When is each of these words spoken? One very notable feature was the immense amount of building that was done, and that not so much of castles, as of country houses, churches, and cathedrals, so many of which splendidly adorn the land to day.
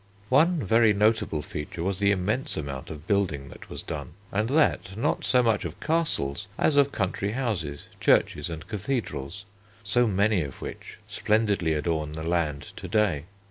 One 0.29 0.57
very 0.63 0.93
notable 0.93 1.43
feature 1.43 1.83
was 1.83 1.99
the 1.99 2.09
immense 2.09 2.57
amount 2.57 2.89
of 2.89 3.05
building 3.05 3.49
that 3.49 3.69
was 3.69 3.83
done, 3.83 4.13
and 4.31 4.49
that 4.49 4.97
not 4.97 5.23
so 5.23 5.43
much 5.43 5.63
of 5.63 5.79
castles, 5.79 6.47
as 6.57 6.75
of 6.75 6.91
country 6.91 7.33
houses, 7.33 7.87
churches, 7.99 8.49
and 8.49 8.65
cathedrals, 8.67 9.45
so 9.83 10.07
many 10.07 10.41
of 10.41 10.59
which 10.59 10.97
splendidly 11.07 11.73
adorn 11.73 12.13
the 12.13 12.27
land 12.27 12.63
to 12.77 12.87
day. 12.87 13.25